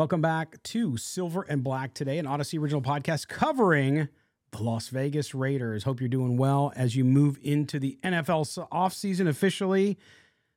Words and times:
Welcome 0.00 0.22
back 0.22 0.62
to 0.62 0.96
Silver 0.96 1.44
and 1.46 1.62
Black 1.62 1.92
today, 1.92 2.16
an 2.16 2.26
Odyssey 2.26 2.56
original 2.56 2.80
podcast 2.80 3.28
covering 3.28 4.08
the 4.50 4.62
Las 4.62 4.88
Vegas 4.88 5.34
Raiders. 5.34 5.84
Hope 5.84 6.00
you're 6.00 6.08
doing 6.08 6.38
well 6.38 6.72
as 6.74 6.96
you 6.96 7.04
move 7.04 7.38
into 7.42 7.78
the 7.78 7.98
NFL 8.02 8.66
offseason 8.72 9.28
officially. 9.28 9.98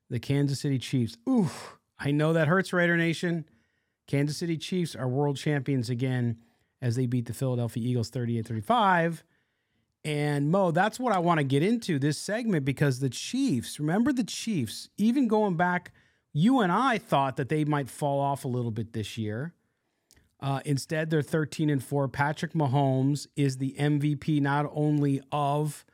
The 0.09 0.21
Kansas 0.21 0.61
City 0.61 0.79
Chiefs. 0.79 1.17
Ooh, 1.27 1.49
I 1.99 2.11
know 2.11 2.31
that 2.31 2.47
hurts, 2.47 2.71
Raider 2.71 2.95
Nation. 2.95 3.43
Kansas 4.07 4.37
City 4.37 4.55
Chiefs 4.55 4.95
are 4.95 5.09
world 5.09 5.35
champions 5.35 5.89
again 5.89 6.37
as 6.81 6.95
they 6.95 7.05
beat 7.05 7.25
the 7.25 7.33
Philadelphia 7.33 7.85
Eagles 7.85 8.09
38 8.11 8.47
35. 8.47 9.25
And 10.05 10.51
Mo, 10.51 10.71
that's 10.71 11.01
what 11.01 11.11
I 11.11 11.19
want 11.19 11.39
to 11.39 11.43
get 11.43 11.63
into 11.63 11.99
this 11.99 12.17
segment 12.17 12.63
because 12.63 13.01
the 13.01 13.09
Chiefs, 13.09 13.77
remember 13.77 14.13
the 14.13 14.23
Chiefs, 14.23 14.87
even 14.97 15.27
going 15.27 15.57
back 15.57 15.91
you 16.33 16.59
and 16.59 16.71
I 16.71 16.97
thought 16.97 17.37
that 17.37 17.49
they 17.49 17.63
might 17.63 17.89
fall 17.89 18.19
off 18.19 18.43
a 18.43 18.47
little 18.47 18.71
bit 18.71 18.93
this 18.93 19.17
year. 19.17 19.53
Uh, 20.39 20.59
instead, 20.65 21.09
they're 21.09 21.21
13 21.21 21.69
and 21.69 21.81
4. 21.81 22.09
Patrick 22.09 22.53
Mahomes 22.53 23.27
is 23.37 23.57
the 23.57 23.75
MVP 23.79 24.41
not 24.41 24.69
only 24.73 25.21
of 25.31 25.85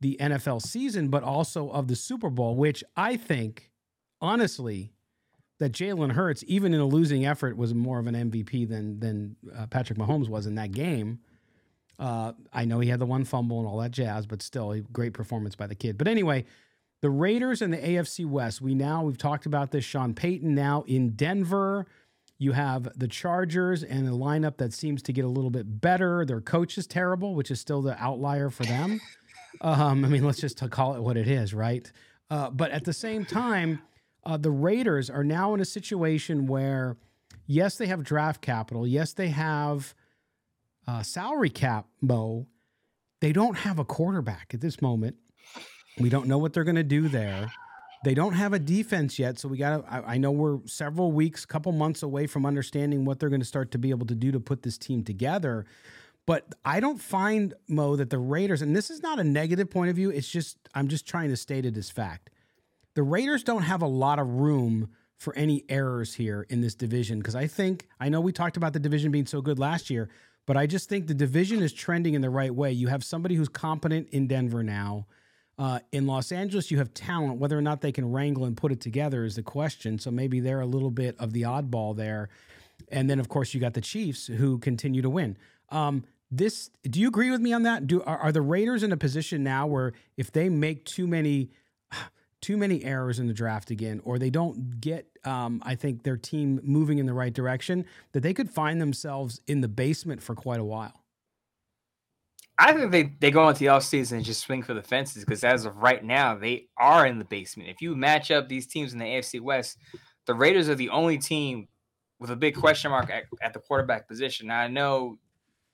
the 0.00 0.16
NFL 0.18 0.62
season, 0.62 1.08
but 1.08 1.22
also 1.22 1.68
of 1.70 1.88
the 1.88 1.96
Super 1.96 2.30
Bowl, 2.30 2.56
which 2.56 2.82
I 2.96 3.16
think, 3.16 3.70
honestly, 4.20 4.92
that 5.58 5.72
Jalen 5.72 6.12
Hurts, 6.12 6.42
even 6.46 6.72
in 6.72 6.80
a 6.80 6.86
losing 6.86 7.26
effort, 7.26 7.56
was 7.56 7.74
more 7.74 7.98
of 7.98 8.06
an 8.06 8.14
MVP 8.14 8.68
than 8.68 8.98
than 8.98 9.36
uh, 9.54 9.66
Patrick 9.66 9.98
Mahomes 9.98 10.28
was 10.28 10.46
in 10.46 10.54
that 10.56 10.72
game. 10.72 11.20
Uh, 11.98 12.32
I 12.52 12.64
know 12.64 12.80
he 12.80 12.88
had 12.88 12.98
the 12.98 13.06
one 13.06 13.24
fumble 13.24 13.60
and 13.60 13.68
all 13.68 13.78
that 13.78 13.92
jazz, 13.92 14.26
but 14.26 14.42
still, 14.42 14.72
a 14.72 14.80
great 14.80 15.12
performance 15.12 15.54
by 15.54 15.66
the 15.66 15.74
kid. 15.74 15.98
But 15.98 16.08
anyway, 16.08 16.46
the 17.02 17.10
Raiders 17.10 17.60
and 17.60 17.72
the 17.72 17.78
AFC 17.78 18.24
West. 18.24 18.62
We 18.62 18.74
now 18.74 19.02
we've 19.02 19.18
talked 19.18 19.44
about 19.44 19.72
this. 19.72 19.84
Sean 19.84 20.14
Payton 20.14 20.54
now 20.54 20.84
in 20.86 21.10
Denver. 21.10 21.86
You 22.38 22.52
have 22.52 22.88
the 22.96 23.08
Chargers 23.08 23.82
and 23.82 24.08
a 24.08 24.12
lineup 24.12 24.56
that 24.56 24.72
seems 24.72 25.02
to 25.02 25.12
get 25.12 25.24
a 25.24 25.28
little 25.28 25.50
bit 25.50 25.80
better. 25.80 26.24
Their 26.24 26.40
coach 26.40 26.78
is 26.78 26.86
terrible, 26.86 27.34
which 27.34 27.50
is 27.50 27.60
still 27.60 27.82
the 27.82 28.00
outlier 28.02 28.48
for 28.48 28.64
them. 28.64 29.00
Um, 29.60 30.02
I 30.02 30.08
mean, 30.08 30.24
let's 30.24 30.40
just 30.40 30.58
call 30.70 30.94
it 30.94 31.02
what 31.02 31.18
it 31.18 31.28
is, 31.28 31.52
right? 31.52 31.92
Uh, 32.30 32.48
but 32.48 32.70
at 32.70 32.84
the 32.84 32.92
same 32.94 33.26
time, 33.26 33.82
uh, 34.24 34.38
the 34.38 34.50
Raiders 34.50 35.10
are 35.10 35.22
now 35.22 35.52
in 35.52 35.60
a 35.60 35.64
situation 35.66 36.46
where, 36.46 36.96
yes, 37.46 37.76
they 37.76 37.86
have 37.86 38.02
draft 38.02 38.40
capital. 38.40 38.86
Yes, 38.86 39.12
they 39.12 39.28
have 39.28 39.94
uh, 40.88 41.02
salary 41.02 41.50
cap, 41.50 41.86
Mo. 42.00 42.46
They 43.20 43.32
don't 43.32 43.58
have 43.58 43.78
a 43.78 43.84
quarterback 43.84 44.52
at 44.54 44.62
this 44.62 44.80
moment. 44.80 45.16
We 45.98 46.08
don't 46.08 46.26
know 46.26 46.38
what 46.38 46.52
they're 46.52 46.64
going 46.64 46.76
to 46.76 46.82
do 46.82 47.08
there. 47.08 47.50
They 48.04 48.14
don't 48.14 48.32
have 48.32 48.52
a 48.52 48.58
defense 48.58 49.18
yet, 49.18 49.38
so 49.38 49.48
we 49.48 49.58
got. 49.58 49.84
I, 49.88 50.14
I, 50.14 50.18
know 50.18 50.32
we're 50.32 50.58
several 50.66 51.12
weeks, 51.12 51.44
couple 51.44 51.70
months 51.70 52.02
away 52.02 52.26
from 52.26 52.44
understanding 52.44 53.04
what 53.04 53.20
they're 53.20 53.28
going 53.28 53.40
to 53.40 53.46
start 53.46 53.70
to 53.72 53.78
be 53.78 53.90
able 53.90 54.06
to 54.06 54.14
do 54.14 54.32
to 54.32 54.40
put 54.40 54.62
this 54.62 54.76
team 54.76 55.04
together. 55.04 55.66
But 56.26 56.54
I 56.64 56.80
don't 56.80 57.00
find 57.00 57.54
Mo 57.68 57.96
that 57.96 58.10
the 58.10 58.18
Raiders, 58.18 58.62
and 58.62 58.74
this 58.74 58.90
is 58.90 59.02
not 59.02 59.18
a 59.20 59.24
negative 59.24 59.70
point 59.70 59.90
of 59.90 59.96
view. 59.96 60.10
It's 60.10 60.28
just 60.28 60.56
I'm 60.74 60.88
just 60.88 61.06
trying 61.06 61.30
to 61.30 61.36
state 61.36 61.64
it 61.64 61.76
as 61.76 61.90
fact. 61.90 62.30
The 62.94 63.02
Raiders 63.02 63.44
don't 63.44 63.62
have 63.62 63.82
a 63.82 63.86
lot 63.86 64.18
of 64.18 64.28
room 64.28 64.90
for 65.16 65.34
any 65.36 65.64
errors 65.68 66.14
here 66.14 66.44
in 66.48 66.60
this 66.60 66.74
division 66.74 67.18
because 67.18 67.36
I 67.36 67.46
think 67.46 67.86
I 68.00 68.08
know 68.08 68.20
we 68.20 68.32
talked 68.32 68.56
about 68.56 68.72
the 68.72 68.80
division 68.80 69.12
being 69.12 69.26
so 69.26 69.40
good 69.40 69.58
last 69.58 69.88
year, 69.88 70.08
but 70.46 70.56
I 70.56 70.66
just 70.66 70.88
think 70.88 71.06
the 71.06 71.14
division 71.14 71.62
is 71.62 71.72
trending 71.72 72.14
in 72.14 72.22
the 72.22 72.30
right 72.30 72.52
way. 72.52 72.72
You 72.72 72.88
have 72.88 73.04
somebody 73.04 73.36
who's 73.36 73.48
competent 73.48 74.08
in 74.08 74.26
Denver 74.26 74.64
now. 74.64 75.06
Uh, 75.62 75.78
in 75.92 76.08
Los 76.08 76.32
Angeles, 76.32 76.72
you 76.72 76.78
have 76.78 76.92
talent. 76.92 77.38
Whether 77.38 77.56
or 77.56 77.62
not 77.62 77.82
they 77.82 77.92
can 77.92 78.10
wrangle 78.10 78.46
and 78.46 78.56
put 78.56 78.72
it 78.72 78.80
together 78.80 79.24
is 79.24 79.36
the 79.36 79.44
question. 79.44 79.96
So 79.96 80.10
maybe 80.10 80.40
they're 80.40 80.60
a 80.60 80.66
little 80.66 80.90
bit 80.90 81.14
of 81.20 81.32
the 81.32 81.42
oddball 81.42 81.94
there. 81.94 82.30
And 82.88 83.08
then, 83.08 83.20
of 83.20 83.28
course, 83.28 83.54
you 83.54 83.60
got 83.60 83.74
the 83.74 83.80
Chiefs 83.80 84.26
who 84.26 84.58
continue 84.58 85.02
to 85.02 85.08
win. 85.08 85.36
Um, 85.68 86.02
this, 86.32 86.68
do 86.82 86.98
you 86.98 87.06
agree 87.06 87.30
with 87.30 87.40
me 87.40 87.52
on 87.52 87.62
that? 87.62 87.86
Do 87.86 88.02
are, 88.02 88.18
are, 88.18 88.32
the 88.32 88.42
Raiders 88.42 88.82
in 88.82 88.90
a 88.90 88.96
position 88.96 89.44
now 89.44 89.68
where 89.68 89.92
if 90.16 90.32
they 90.32 90.48
make 90.48 90.84
too 90.84 91.06
many, 91.06 91.50
too 92.40 92.56
many 92.56 92.82
errors 92.82 93.20
in 93.20 93.28
the 93.28 93.32
draft 93.32 93.70
again, 93.70 94.00
or 94.04 94.18
they 94.18 94.30
don't 94.30 94.80
get, 94.80 95.06
um, 95.24 95.62
I 95.64 95.76
think 95.76 96.02
their 96.02 96.16
team 96.16 96.58
moving 96.64 96.98
in 96.98 97.06
the 97.06 97.14
right 97.14 97.32
direction, 97.32 97.84
that 98.10 98.24
they 98.24 98.34
could 98.34 98.50
find 98.50 98.80
themselves 98.80 99.40
in 99.46 99.60
the 99.60 99.68
basement 99.68 100.24
for 100.24 100.34
quite 100.34 100.58
a 100.58 100.64
while? 100.64 101.01
I 102.58 102.72
think 102.72 102.92
they, 102.92 103.12
they 103.18 103.30
go 103.30 103.48
into 103.48 103.60
the 103.60 103.66
offseason 103.66 104.12
and 104.12 104.24
just 104.24 104.42
swing 104.42 104.62
for 104.62 104.74
the 104.74 104.82
fences 104.82 105.24
because 105.24 105.42
as 105.42 105.64
of 105.64 105.76
right 105.76 106.04
now, 106.04 106.36
they 106.36 106.68
are 106.76 107.06
in 107.06 107.18
the 107.18 107.24
basement. 107.24 107.70
If 107.70 107.80
you 107.80 107.96
match 107.96 108.30
up 108.30 108.48
these 108.48 108.66
teams 108.66 108.92
in 108.92 108.98
the 108.98 109.04
AFC 109.04 109.40
West, 109.40 109.78
the 110.26 110.34
Raiders 110.34 110.68
are 110.68 110.74
the 110.74 110.90
only 110.90 111.18
team 111.18 111.68
with 112.18 112.30
a 112.30 112.36
big 112.36 112.54
question 112.54 112.90
mark 112.90 113.10
at, 113.10 113.24
at 113.42 113.52
the 113.52 113.58
quarterback 113.58 114.06
position. 114.06 114.48
Now, 114.48 114.60
I 114.60 114.68
know 114.68 115.18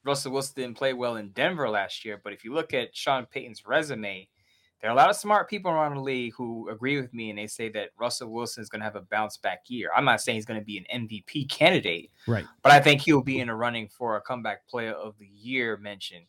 Russell 0.04 0.32
Wilson 0.32 0.54
didn't 0.56 0.78
play 0.78 0.94
well 0.94 1.16
in 1.16 1.30
Denver 1.30 1.68
last 1.68 2.04
year, 2.04 2.20
but 2.22 2.32
if 2.32 2.44
you 2.44 2.54
look 2.54 2.72
at 2.72 2.96
Sean 2.96 3.26
Payton's 3.26 3.66
resume, 3.66 4.28
there 4.80 4.88
are 4.88 4.94
a 4.94 4.96
lot 4.96 5.10
of 5.10 5.16
smart 5.16 5.50
people 5.50 5.70
around 5.70 5.96
the 5.96 6.00
league 6.00 6.32
who 6.36 6.68
agree 6.70 7.00
with 7.00 7.12
me 7.12 7.30
and 7.30 7.38
they 7.38 7.48
say 7.48 7.68
that 7.70 7.90
Russell 7.98 8.30
Wilson 8.30 8.62
is 8.62 8.68
going 8.68 8.80
to 8.80 8.84
have 8.84 8.96
a 8.96 9.02
bounce 9.02 9.36
back 9.36 9.64
year. 9.66 9.90
I'm 9.94 10.04
not 10.04 10.20
saying 10.20 10.36
he's 10.36 10.46
going 10.46 10.60
to 10.60 10.64
be 10.64 10.78
an 10.78 11.08
MVP 11.08 11.50
candidate, 11.50 12.10
right? 12.28 12.46
But 12.62 12.72
I 12.72 12.80
think 12.80 13.02
he'll 13.02 13.20
be 13.20 13.40
in 13.40 13.48
a 13.48 13.56
running 13.56 13.88
for 13.88 14.16
a 14.16 14.20
comeback 14.20 14.68
player 14.68 14.92
of 14.92 15.18
the 15.18 15.26
year 15.26 15.76
mention 15.76 16.22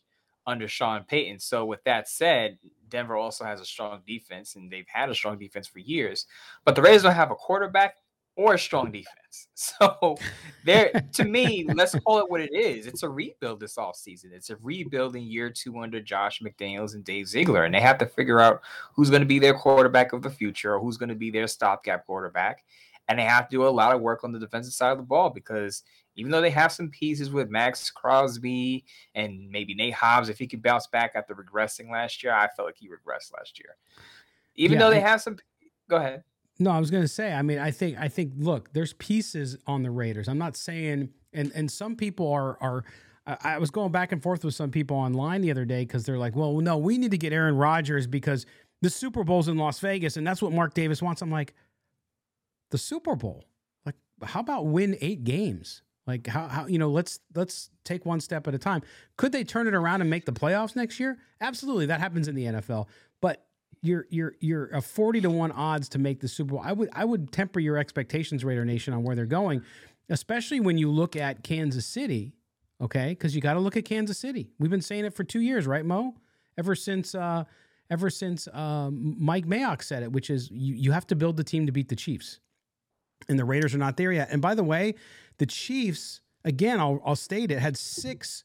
under 0.50 0.68
Sean 0.68 1.04
Payton. 1.04 1.38
So 1.38 1.64
with 1.64 1.82
that 1.84 2.08
said, 2.08 2.58
Denver 2.88 3.16
also 3.16 3.44
has 3.44 3.60
a 3.60 3.64
strong 3.64 4.02
defense, 4.06 4.56
and 4.56 4.70
they've 4.70 4.88
had 4.88 5.08
a 5.08 5.14
strong 5.14 5.38
defense 5.38 5.66
for 5.66 5.78
years. 5.78 6.26
But 6.64 6.74
the 6.74 6.82
Raiders 6.82 7.04
don't 7.04 7.14
have 7.14 7.30
a 7.30 7.36
quarterback 7.36 7.96
or 8.36 8.54
a 8.54 8.58
strong 8.58 8.90
defense. 8.90 9.06
So 9.54 10.16
there, 10.64 10.90
to 11.12 11.24
me, 11.24 11.66
let's 11.74 11.94
call 11.94 12.18
it 12.18 12.30
what 12.30 12.40
it 12.40 12.50
is. 12.52 12.86
It's 12.86 13.02
a 13.02 13.08
rebuild 13.08 13.60
this 13.60 13.76
offseason. 13.76 14.32
It's 14.32 14.48
a 14.50 14.56
rebuilding 14.56 15.24
year 15.24 15.50
two 15.50 15.78
under 15.78 16.00
Josh 16.00 16.40
McDaniels 16.40 16.94
and 16.94 17.04
Dave 17.04 17.28
Ziegler. 17.28 17.64
And 17.64 17.74
they 17.74 17.80
have 17.80 17.98
to 17.98 18.06
figure 18.06 18.40
out 18.40 18.62
who's 18.94 19.10
going 19.10 19.20
to 19.20 19.26
be 19.26 19.38
their 19.38 19.54
quarterback 19.54 20.12
of 20.14 20.22
the 20.22 20.30
future 20.30 20.74
or 20.74 20.80
who's 20.80 20.96
going 20.96 21.10
to 21.10 21.14
be 21.14 21.30
their 21.30 21.46
stopgap 21.46 22.06
quarterback. 22.06 22.64
And 23.06 23.18
they 23.18 23.24
have 23.24 23.48
to 23.48 23.56
do 23.56 23.66
a 23.66 23.68
lot 23.68 23.94
of 23.94 24.00
work 24.00 24.24
on 24.24 24.32
the 24.32 24.38
defensive 24.38 24.72
side 24.72 24.92
of 24.92 24.98
the 24.98 25.04
ball 25.04 25.30
because 25.30 25.82
even 26.16 26.30
though 26.30 26.40
they 26.40 26.50
have 26.50 26.72
some 26.72 26.88
pieces 26.90 27.30
with 27.30 27.50
Maxx 27.50 27.90
Crosby 27.90 28.84
and 29.14 29.50
maybe 29.50 29.74
Nate 29.74 29.94
Hobbs, 29.94 30.28
if 30.28 30.38
he 30.38 30.46
could 30.46 30.62
bounce 30.62 30.86
back 30.86 31.12
after 31.14 31.34
regressing 31.34 31.90
last 31.90 32.22
year, 32.22 32.32
I 32.32 32.48
felt 32.48 32.66
like 32.66 32.76
he 32.78 32.88
regressed 32.88 33.32
last 33.36 33.58
year. 33.58 33.76
Even 34.56 34.78
yeah, 34.78 34.84
though 34.84 34.90
they 34.90 35.00
have 35.00 35.20
some, 35.20 35.36
go 35.88 35.96
ahead. 35.96 36.22
No, 36.58 36.70
I 36.70 36.78
was 36.78 36.90
going 36.90 37.02
to 37.02 37.08
say. 37.08 37.32
I 37.32 37.42
mean, 37.42 37.58
I 37.58 37.70
think, 37.70 37.96
I 37.98 38.08
think. 38.08 38.32
Look, 38.36 38.72
there's 38.74 38.92
pieces 38.94 39.56
on 39.66 39.82
the 39.82 39.90
Raiders. 39.90 40.28
I'm 40.28 40.38
not 40.38 40.56
saying, 40.56 41.08
and 41.32 41.50
and 41.54 41.70
some 41.70 41.96
people 41.96 42.30
are 42.30 42.58
are. 42.60 42.84
I 43.26 43.58
was 43.58 43.70
going 43.70 43.92
back 43.92 44.12
and 44.12 44.20
forth 44.20 44.44
with 44.44 44.54
some 44.54 44.70
people 44.70 44.96
online 44.96 45.40
the 45.40 45.50
other 45.52 45.64
day 45.64 45.84
because 45.84 46.04
they're 46.04 46.18
like, 46.18 46.34
well, 46.34 46.58
no, 46.60 46.76
we 46.76 46.98
need 46.98 47.12
to 47.12 47.18
get 47.18 47.32
Aaron 47.32 47.54
Rodgers 47.54 48.06
because 48.06 48.44
the 48.82 48.90
Super 48.90 49.24
Bowl's 49.24 49.46
in 49.46 49.56
Las 49.56 49.78
Vegas 49.78 50.16
and 50.16 50.26
that's 50.26 50.42
what 50.42 50.52
Mark 50.52 50.74
Davis 50.74 51.00
wants. 51.00 51.22
I'm 51.22 51.30
like, 51.30 51.54
the 52.70 52.78
Super 52.78 53.14
Bowl. 53.14 53.44
Like, 53.84 53.94
how 54.22 54.40
about 54.40 54.66
win 54.66 54.96
eight 55.00 55.22
games? 55.22 55.82
Like 56.10 56.26
how 56.26 56.48
how 56.48 56.66
you 56.66 56.78
know 56.78 56.90
let's 56.90 57.20
let's 57.36 57.70
take 57.84 58.04
one 58.04 58.18
step 58.18 58.48
at 58.48 58.54
a 58.54 58.58
time. 58.58 58.82
Could 59.16 59.30
they 59.30 59.44
turn 59.44 59.68
it 59.68 59.74
around 59.74 60.00
and 60.00 60.10
make 60.10 60.24
the 60.24 60.32
playoffs 60.32 60.74
next 60.74 60.98
year? 60.98 61.18
Absolutely, 61.40 61.86
that 61.86 62.00
happens 62.00 62.26
in 62.26 62.34
the 62.34 62.46
NFL. 62.46 62.88
But 63.20 63.46
you're 63.80 64.06
you're 64.10 64.34
you're 64.40 64.66
a 64.70 64.82
40 64.82 65.20
to 65.20 65.30
1 65.30 65.52
odds 65.52 65.88
to 65.90 66.00
make 66.00 66.18
the 66.18 66.26
Super 66.26 66.54
Bowl. 66.54 66.62
I 66.64 66.72
would 66.72 66.88
I 66.92 67.04
would 67.04 67.30
temper 67.30 67.60
your 67.60 67.78
expectations 67.78 68.44
Raider 68.44 68.64
Nation 68.64 68.92
on 68.92 69.04
where 69.04 69.14
they're 69.14 69.24
going, 69.24 69.62
especially 70.08 70.58
when 70.58 70.78
you 70.78 70.90
look 70.90 71.14
at 71.14 71.44
Kansas 71.44 71.86
City, 71.86 72.34
okay? 72.80 73.14
Cuz 73.14 73.32
you 73.36 73.40
got 73.40 73.54
to 73.54 73.60
look 73.60 73.76
at 73.76 73.84
Kansas 73.84 74.18
City. 74.18 74.50
We've 74.58 74.70
been 74.70 74.82
saying 74.82 75.04
it 75.04 75.14
for 75.14 75.22
2 75.22 75.40
years, 75.40 75.64
right, 75.68 75.86
Mo? 75.86 76.16
Ever 76.58 76.74
since 76.74 77.14
uh 77.14 77.44
ever 77.88 78.10
since 78.10 78.48
um, 78.52 79.16
Mike 79.18 79.46
Mayock 79.46 79.82
said 79.82 80.02
it, 80.02 80.10
which 80.10 80.28
is 80.28 80.50
you 80.50 80.74
you 80.74 80.92
have 80.92 81.06
to 81.06 81.14
build 81.14 81.36
the 81.36 81.44
team 81.44 81.66
to 81.66 81.72
beat 81.72 81.88
the 81.88 81.96
Chiefs. 81.96 82.40
And 83.28 83.38
the 83.38 83.44
Raiders 83.44 83.74
are 83.74 83.78
not 83.78 83.96
there 83.96 84.12
yet. 84.12 84.28
And 84.30 84.42
by 84.42 84.54
the 84.54 84.64
way, 84.64 84.94
the 85.38 85.46
Chiefs 85.46 86.20
again, 86.44 86.80
I'll 86.80 87.00
I'll 87.04 87.16
state 87.16 87.50
it, 87.50 87.58
had 87.58 87.76
6 87.76 88.44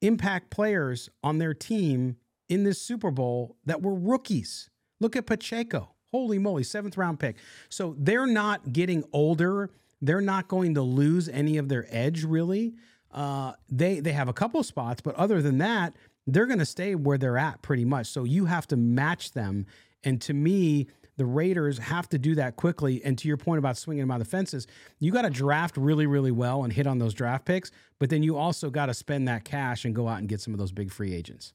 impact 0.00 0.50
players 0.50 1.10
on 1.22 1.38
their 1.38 1.54
team 1.54 2.16
in 2.48 2.64
this 2.64 2.80
Super 2.80 3.10
Bowl 3.10 3.56
that 3.66 3.82
were 3.82 3.94
rookies. 3.94 4.70
Look 5.00 5.16
at 5.16 5.26
Pacheco. 5.26 5.94
Holy 6.10 6.38
moly, 6.38 6.62
seventh 6.62 6.96
round 6.96 7.20
pick. 7.20 7.36
So 7.68 7.94
they're 7.98 8.26
not 8.26 8.72
getting 8.72 9.04
older. 9.12 9.70
They're 10.00 10.22
not 10.22 10.48
going 10.48 10.74
to 10.74 10.82
lose 10.82 11.28
any 11.28 11.58
of 11.58 11.68
their 11.68 11.86
edge, 11.90 12.24
really. 12.24 12.74
Uh, 13.12 13.52
they 13.68 14.00
they 14.00 14.12
have 14.12 14.28
a 14.28 14.32
couple 14.32 14.62
spots, 14.62 15.00
but 15.02 15.14
other 15.16 15.42
than 15.42 15.58
that, 15.58 15.94
they're 16.26 16.46
going 16.46 16.58
to 16.58 16.66
stay 16.66 16.94
where 16.94 17.18
they're 17.18 17.38
at 17.38 17.60
pretty 17.62 17.84
much. 17.84 18.06
So 18.06 18.24
you 18.24 18.46
have 18.46 18.66
to 18.68 18.76
match 18.76 19.32
them. 19.32 19.66
And 20.04 20.20
to 20.22 20.32
me, 20.32 20.86
the 21.18 21.26
Raiders 21.26 21.78
have 21.78 22.08
to 22.08 22.18
do 22.18 22.34
that 22.36 22.56
quickly. 22.56 23.02
And 23.04 23.18
to 23.18 23.28
your 23.28 23.36
point 23.36 23.58
about 23.58 23.76
swinging 23.76 24.00
them 24.00 24.10
out 24.10 24.18
the 24.18 24.24
fences, 24.24 24.66
you 24.98 25.12
got 25.12 25.22
to 25.22 25.30
draft 25.30 25.76
really, 25.76 26.06
really 26.06 26.32
well 26.32 26.64
and 26.64 26.72
hit 26.72 26.86
on 26.86 26.98
those 26.98 27.12
draft 27.12 27.44
picks. 27.44 27.70
But 27.98 28.08
then 28.08 28.22
you 28.22 28.36
also 28.36 28.70
got 28.70 28.86
to 28.86 28.94
spend 28.94 29.28
that 29.28 29.44
cash 29.44 29.84
and 29.84 29.94
go 29.94 30.08
out 30.08 30.18
and 30.18 30.28
get 30.28 30.40
some 30.40 30.54
of 30.54 30.58
those 30.58 30.72
big 30.72 30.90
free 30.90 31.14
agents 31.14 31.52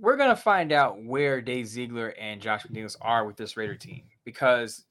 we're 0.00 0.16
gonna 0.16 0.36
find 0.36 0.72
out 0.72 1.02
where 1.02 1.40
Dave 1.40 1.66
Ziegler 1.68 2.08
and 2.20 2.40
Josh 2.40 2.66
McDaniels 2.66 2.96
are 3.00 3.24
with 3.24 3.36
this 3.36 3.56
Raider 3.56 3.76
team 3.76 4.02
because 4.24 4.84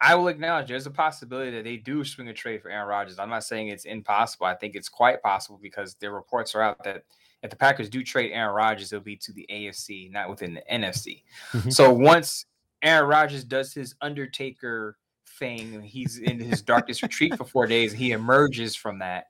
I 0.00 0.14
will 0.14 0.28
acknowledge 0.28 0.68
there's 0.68 0.86
a 0.86 0.90
possibility 0.90 1.50
that 1.52 1.64
they 1.64 1.76
do 1.76 2.04
swing 2.04 2.28
a 2.28 2.34
trade 2.34 2.62
for 2.62 2.70
Aaron 2.70 2.88
Rodgers. 2.88 3.18
I'm 3.18 3.30
not 3.30 3.44
saying 3.44 3.68
it's 3.68 3.84
impossible. 3.84 4.46
I 4.46 4.54
think 4.54 4.74
it's 4.74 4.88
quite 4.88 5.22
possible 5.22 5.58
because 5.62 5.94
their 5.94 6.12
reports 6.12 6.54
are 6.54 6.62
out 6.62 6.82
that 6.84 7.04
if 7.42 7.50
the 7.50 7.56
Packers 7.56 7.88
do 7.88 8.02
trade 8.02 8.32
Aaron 8.32 8.54
Rodgers, 8.54 8.92
it'll 8.92 9.04
be 9.04 9.16
to 9.16 9.32
the 9.32 9.46
AFC, 9.50 10.10
not 10.10 10.28
within 10.28 10.54
the 10.54 10.62
NFC. 10.70 11.22
Mm-hmm. 11.52 11.70
So 11.70 11.92
once 11.92 12.46
Aaron 12.84 13.08
Rodgers 13.08 13.44
does 13.44 13.72
his 13.72 13.94
Undertaker 14.00 14.96
thing, 15.38 15.82
he's 15.82 16.18
in 16.18 16.38
his 16.38 16.62
darkest 16.62 17.02
retreat 17.02 17.36
for 17.36 17.44
four 17.44 17.66
days, 17.66 17.92
he 17.92 18.12
emerges 18.12 18.76
from 18.76 19.00
that. 19.00 19.26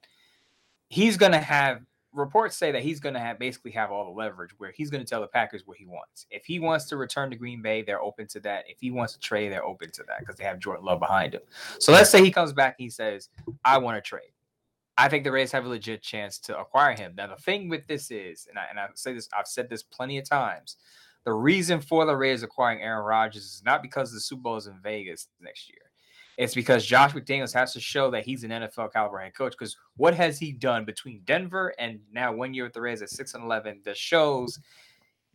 He's 0.89 1.17
gonna 1.17 1.41
have 1.41 1.81
reports 2.15 2.57
say 2.57 2.73
that 2.73 2.83
he's 2.83 3.01
to 3.01 3.19
have 3.19 3.39
basically 3.39 3.73
have 3.73 3.91
all 3.91 4.05
the 4.05 4.11
leverage 4.11 4.53
where 4.59 4.71
he's 4.71 4.91
to 4.91 5.05
tell 5.05 5.21
the 5.21 5.27
Packers 5.27 5.67
what 5.67 5.77
he 5.77 5.87
wants. 5.87 6.27
If 6.31 6.45
he 6.45 6.61
wants 6.61 6.87
to 6.87 6.97
return 6.97 7.31
to 7.31 7.37
Green 7.37 7.61
Bay, 7.61 7.83
they're 7.83 8.01
open 8.01 8.27
to 8.29 8.41
that. 8.41 8.65
If 8.69 8.79
he 8.81 8.91
wants 8.91 9.15
to 9.15 9.21
trade, 9.21 9.53
they're 9.53 9.65
open 9.65 9.91
to 9.93 10.05
that 10.05 10.21
because 10.21 10.37
they 10.37 10.45
have 10.45 10.59
Jordan 10.59 10.85
Love 10.85 11.01
behind 11.01 11.35
him. 11.35 11.43
So 11.79 11.93
let's 11.93 12.11
say 12.11 12.23
he 12.23 12.31
comes 12.31 12.53
back 12.53 12.77
and 12.79 12.85
he 12.85 12.91
says, 12.91 13.29
I 13.65 13.79
want 13.79 13.97
to 13.97 14.01
trade. 14.01 14.31
I 14.97 15.09
think 15.09 15.25
the 15.25 15.33
Rays 15.33 15.51
have 15.51 15.65
a 15.65 15.69
legit 15.69 16.03
chance 16.03 16.39
to 16.41 16.57
acquire 16.57 16.95
him. 16.95 17.15
Now, 17.17 17.27
the 17.27 17.37
thing 17.37 17.69
with 17.69 17.87
this 17.89 18.13
is, 18.13 18.47
and 18.49 18.59
I, 18.59 18.67
and 18.71 18.79
I 18.79 18.87
say 18.95 19.13
this, 19.13 19.29
I've 19.37 19.49
said 19.49 19.69
this 19.69 19.83
plenty 19.83 20.19
of 20.19 20.29
times. 20.29 20.77
The 21.25 21.33
reason 21.33 21.81
for 21.81 22.05
the 22.05 22.17
Rays 22.17 22.43
acquiring 22.43 22.83
Aaron 22.83 23.05
Rodgers 23.05 23.45
is 23.45 23.63
not 23.65 23.83
because 23.83 24.13
the 24.13 24.21
Super 24.21 24.43
Bowl 24.43 24.57
is 24.57 24.67
in 24.67 24.79
Vegas 24.83 25.29
next 25.41 25.69
year. 25.69 25.79
It's 26.37 26.55
because 26.55 26.85
Josh 26.85 27.13
McDaniels 27.13 27.55
has 27.55 27.73
to 27.75 27.81
show 27.81 28.11
that 28.11 28.25
he's 28.25 28.45
an 28.45 28.51
NFL 28.51 28.93
caliber 28.93 29.19
head 29.19 29.35
coach. 29.35 29.53
Because 29.53 29.77
what 29.97 30.15
has 30.15 30.39
he 30.39 30.53
done 30.53 30.85
between 30.85 31.23
Denver 31.25 31.73
and 31.79 32.01
now 32.13 32.33
one 32.33 32.53
year 32.53 32.65
with 32.65 32.73
the 32.73 32.81
Rays 32.81 33.03
at 33.03 33.11
six 33.11 33.35
and 33.35 33.45
eleven 33.45 33.81
that 33.85 33.97
shows, 33.97 34.59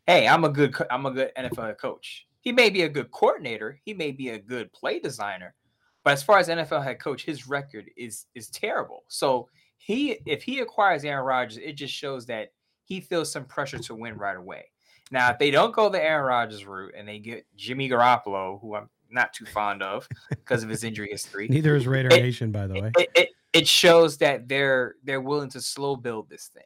hey, 0.08 0.28
I'm 0.28 0.44
a 0.44 0.50
good 0.50 0.76
I'm 0.92 1.06
a 1.06 1.12
good 1.12 1.32
NFL 1.38 1.78
coach. 1.78 2.28
He 2.42 2.52
may 2.52 2.70
be 2.70 2.84
a 2.84 2.90
good 2.90 3.12
coordinator, 3.12 3.80
he 3.84 3.94
may 3.94 4.12
be 4.12 4.30
a 4.30 4.40
good 4.40 4.72
play 4.74 5.00
designer, 5.00 5.56
but 6.04 6.14
as 6.14 6.24
far 6.24 6.38
as 6.38 6.48
NFL 6.48 6.84
head 6.84 7.00
coach, 7.00 7.24
his 7.24 7.48
record 7.48 7.90
is 7.96 8.26
is 8.36 8.50
terrible. 8.50 9.04
So 9.08 9.48
he 9.78 10.20
if 10.26 10.44
he 10.44 10.60
acquires 10.60 11.04
Aaron 11.06 11.26
Rodgers, 11.26 11.58
it 11.58 11.74
just 11.74 11.94
shows 11.94 12.26
that 12.28 12.52
he 12.84 13.00
feels 13.00 13.32
some 13.32 13.46
pressure 13.46 13.80
to 13.80 13.96
win 13.96 14.18
right 14.18 14.38
away. 14.38 14.66
Now, 15.12 15.32
if 15.32 15.40
they 15.40 15.52
don't 15.52 15.74
go 15.74 15.90
the 15.90 16.02
Aaron 16.02 16.26
Rodgers 16.26 16.66
route 16.66 16.94
and 16.96 17.08
they 17.08 17.20
get 17.20 17.46
Jimmy 17.56 17.90
Garoppolo, 17.90 18.62
who 18.62 18.76
I'm 18.76 18.90
not 19.10 19.34
too 19.34 19.46
fond 19.46 19.82
of 19.82 20.08
because 20.30 20.64
of 20.64 20.70
his 20.70 20.84
injury 20.84 21.10
history. 21.12 21.48
Neither 21.50 21.76
is 21.76 21.88
Raider 21.88 22.10
it, 22.10 22.22
Nation, 22.22 22.52
by 22.52 22.68
the 22.68 22.76
way. 22.76 22.92
It, 22.98 23.10
it, 23.16 23.30
it, 23.54 23.68
shows 23.68 24.18
that 24.18 24.48
they're 24.48 24.96
they're 25.04 25.22
willing 25.22 25.50
to 25.52 25.62
slow 25.62 25.96
build 25.96 26.30
this 26.30 26.52
thing, 26.54 26.64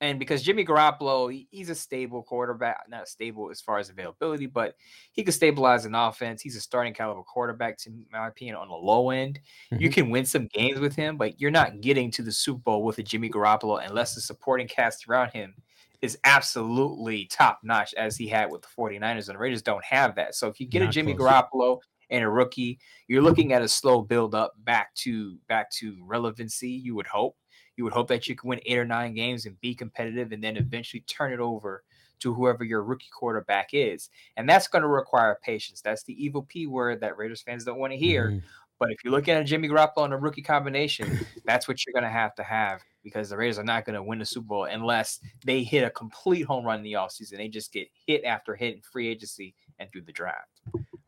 and 0.00 0.18
because 0.18 0.42
Jimmy 0.42 0.64
Garoppolo, 0.64 1.32
he, 1.32 1.48
he's 1.50 1.70
a 1.70 1.74
stable 1.74 2.22
quarterback, 2.22 2.84
not 2.88 3.08
stable 3.08 3.50
as 3.50 3.60
far 3.60 3.78
as 3.78 3.90
availability, 3.90 4.46
but 4.46 4.76
he 5.12 5.24
can 5.24 5.32
stabilize 5.32 5.84
an 5.84 5.94
offense. 5.94 6.40
He's 6.40 6.56
a 6.56 6.60
starting 6.60 6.94
caliber 6.94 7.22
quarterback, 7.22 7.78
to 7.78 7.90
my 8.12 8.28
opinion, 8.28 8.56
on 8.56 8.68
the 8.68 8.74
low 8.74 9.10
end. 9.10 9.40
Mm-hmm. 9.72 9.82
You 9.82 9.90
can 9.90 10.10
win 10.10 10.24
some 10.24 10.46
games 10.46 10.78
with 10.78 10.94
him, 10.94 11.16
but 11.16 11.40
you're 11.40 11.50
not 11.50 11.80
getting 11.80 12.10
to 12.12 12.22
the 12.22 12.32
Super 12.32 12.60
Bowl 12.60 12.84
with 12.84 12.98
a 12.98 13.02
Jimmy 13.02 13.28
Garoppolo 13.28 13.84
unless 13.84 14.14
the 14.14 14.20
supporting 14.20 14.68
cast 14.68 15.08
around 15.08 15.30
him 15.30 15.54
is 16.02 16.18
absolutely 16.24 17.26
top 17.26 17.60
notch 17.62 17.94
as 17.94 18.16
he 18.16 18.26
had 18.26 18.50
with 18.50 18.62
the 18.62 18.68
49ers 18.76 19.28
and 19.28 19.36
the 19.36 19.38
Raiders 19.38 19.62
don't 19.62 19.84
have 19.84 20.16
that. 20.16 20.34
So 20.34 20.48
if 20.48 20.60
you 20.60 20.66
get 20.66 20.80
Not 20.80 20.88
a 20.88 20.92
Jimmy 20.92 21.14
close. 21.14 21.30
Garoppolo 21.30 21.78
and 22.10 22.24
a 22.24 22.28
rookie, 22.28 22.80
you're 23.06 23.22
looking 23.22 23.52
at 23.52 23.62
a 23.62 23.68
slow 23.68 24.02
build 24.02 24.34
up 24.34 24.52
back 24.64 24.92
to 24.96 25.38
back 25.48 25.70
to 25.72 25.96
relevancy, 26.04 26.70
you 26.70 26.96
would 26.96 27.06
hope. 27.06 27.36
You 27.76 27.84
would 27.84 27.92
hope 27.92 28.08
that 28.08 28.28
you 28.28 28.34
can 28.34 28.50
win 28.50 28.60
eight 28.66 28.78
or 28.78 28.84
nine 28.84 29.14
games 29.14 29.46
and 29.46 29.58
be 29.60 29.74
competitive 29.74 30.32
and 30.32 30.42
then 30.44 30.56
eventually 30.56 31.04
turn 31.06 31.32
it 31.32 31.40
over 31.40 31.84
to 32.20 32.34
whoever 32.34 32.64
your 32.64 32.82
rookie 32.82 33.08
quarterback 33.12 33.70
is. 33.72 34.10
And 34.36 34.48
that's 34.48 34.68
going 34.68 34.82
to 34.82 34.88
require 34.88 35.38
patience. 35.42 35.80
That's 35.80 36.02
the 36.02 36.22
evil 36.22 36.42
P 36.42 36.66
word 36.66 37.00
that 37.00 37.16
Raiders 37.16 37.42
fans 37.42 37.64
don't 37.64 37.78
want 37.78 37.92
to 37.92 37.96
hear. 37.96 38.28
Mm-hmm. 38.28 38.46
But 38.78 38.90
if 38.90 38.98
you're 39.04 39.12
looking 39.12 39.34
at 39.34 39.40
a 39.40 39.44
Jimmy 39.44 39.68
Garoppolo 39.68 40.04
and 40.04 40.14
a 40.14 40.16
rookie 40.16 40.42
combination, 40.42 41.20
that's 41.44 41.66
what 41.66 41.78
you're 41.86 41.92
going 41.92 42.04
to 42.04 42.10
have 42.10 42.34
to 42.34 42.42
have 42.42 42.82
because 43.02 43.30
the 43.30 43.36
Raiders 43.36 43.58
are 43.58 43.64
not 43.64 43.84
going 43.84 43.94
to 43.94 44.02
win 44.02 44.18
the 44.18 44.26
Super 44.26 44.46
Bowl 44.46 44.64
unless 44.64 45.20
they 45.44 45.62
hit 45.62 45.84
a 45.84 45.90
complete 45.90 46.42
home 46.42 46.64
run 46.64 46.78
in 46.78 46.84
the 46.84 46.94
offseason. 46.94 47.36
They 47.36 47.48
just 47.48 47.72
get 47.72 47.88
hit 48.06 48.24
after 48.24 48.54
hit 48.54 48.76
in 48.76 48.82
free 48.82 49.08
agency 49.08 49.54
and 49.78 49.90
through 49.90 50.02
the 50.02 50.12
draft. 50.12 50.60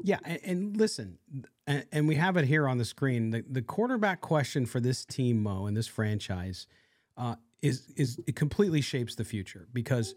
Yeah, 0.02 0.19
and, 0.25 0.41
and 0.44 0.76
listen, 0.76 1.19
and, 1.67 1.87
and, 1.91 2.06
we 2.06 2.17
have 2.17 2.37
it 2.37 2.44
here 2.44 2.69
on 2.69 2.76
the 2.76 2.85
screen. 2.85 3.31
The, 3.31 3.43
the 3.49 3.62
quarterback 3.62 4.20
question 4.20 4.67
for 4.67 4.79
this 4.79 5.02
team, 5.05 5.43
Mo, 5.43 5.64
and 5.64 5.75
this 5.75 5.87
franchise, 5.87 6.67
uh, 7.17 7.37
is 7.62 7.91
is 7.96 8.20
it 8.26 8.37
completely 8.37 8.82
shapes 8.82 9.14
the 9.14 9.25
future 9.25 9.67
because 9.73 10.14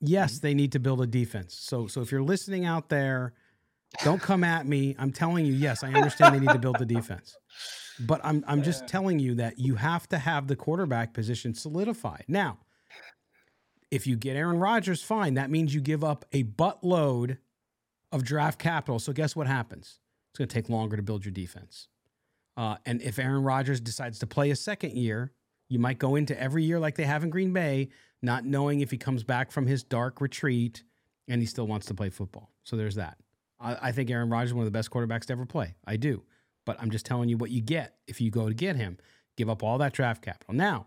yes, 0.00 0.34
mm-hmm. 0.34 0.46
they 0.46 0.54
need 0.54 0.72
to 0.72 0.80
build 0.80 1.00
a 1.00 1.06
defense. 1.06 1.54
So 1.54 1.86
so 1.86 2.00
if 2.00 2.10
you're 2.10 2.22
listening 2.22 2.64
out 2.64 2.88
there, 2.88 3.34
don't 4.04 4.20
come 4.20 4.44
at 4.44 4.66
me. 4.66 4.94
I'm 4.98 5.12
telling 5.12 5.46
you, 5.46 5.52
yes, 5.52 5.82
I 5.82 5.92
understand 5.92 6.34
they 6.34 6.40
need 6.40 6.52
to 6.52 6.58
build 6.58 6.78
the 6.78 6.86
defense. 6.86 7.36
But 8.00 8.20
I'm 8.22 8.44
I'm 8.46 8.62
just 8.62 8.86
telling 8.86 9.18
you 9.18 9.34
that 9.36 9.58
you 9.58 9.74
have 9.74 10.08
to 10.10 10.18
have 10.18 10.46
the 10.46 10.56
quarterback 10.56 11.14
position 11.14 11.54
solidified. 11.54 12.24
Now, 12.28 12.58
if 13.90 14.06
you 14.06 14.16
get 14.16 14.36
Aaron 14.36 14.58
Rodgers, 14.58 15.02
fine. 15.02 15.34
That 15.34 15.50
means 15.50 15.74
you 15.74 15.80
give 15.80 16.04
up 16.04 16.24
a 16.32 16.44
buttload 16.44 17.38
of 18.12 18.24
draft 18.24 18.58
capital. 18.58 18.98
So 18.98 19.12
guess 19.12 19.34
what 19.34 19.46
happens? 19.46 19.98
It's 20.30 20.38
going 20.38 20.48
to 20.48 20.54
take 20.54 20.68
longer 20.68 20.96
to 20.96 21.02
build 21.02 21.24
your 21.24 21.32
defense. 21.32 21.88
Uh, 22.56 22.76
and 22.86 23.00
if 23.02 23.18
Aaron 23.18 23.42
Rodgers 23.42 23.80
decides 23.80 24.18
to 24.18 24.26
play 24.26 24.50
a 24.50 24.56
second 24.56 24.92
year, 24.92 25.32
you 25.68 25.78
might 25.78 25.98
go 25.98 26.16
into 26.16 26.38
every 26.40 26.64
year 26.64 26.78
like 26.78 26.96
they 26.96 27.04
have 27.04 27.22
in 27.22 27.30
Green 27.30 27.52
Bay, 27.52 27.88
not 28.22 28.44
knowing 28.44 28.80
if 28.80 28.90
he 28.90 28.98
comes 28.98 29.22
back 29.22 29.50
from 29.50 29.66
his 29.66 29.82
dark 29.82 30.20
retreat 30.20 30.82
and 31.28 31.40
he 31.40 31.46
still 31.46 31.66
wants 31.66 31.86
to 31.86 31.94
play 31.94 32.10
football. 32.10 32.50
So 32.64 32.76
there's 32.76 32.96
that. 32.96 33.18
I, 33.60 33.88
I 33.88 33.92
think 33.92 34.10
Aaron 34.10 34.30
Rodgers 34.30 34.50
is 34.50 34.54
one 34.54 34.66
of 34.66 34.72
the 34.72 34.76
best 34.76 34.90
quarterbacks 34.90 35.26
to 35.26 35.32
ever 35.32 35.46
play. 35.46 35.74
I 35.86 35.96
do. 35.96 36.22
But 36.64 36.76
I'm 36.80 36.90
just 36.90 37.06
telling 37.06 37.28
you 37.28 37.36
what 37.36 37.50
you 37.50 37.60
get 37.60 37.96
if 38.06 38.20
you 38.20 38.30
go 38.30 38.48
to 38.48 38.54
get 38.54 38.76
him. 38.76 38.98
Give 39.36 39.48
up 39.48 39.62
all 39.62 39.78
that 39.78 39.92
draft 39.92 40.22
capital. 40.22 40.54
Now, 40.54 40.86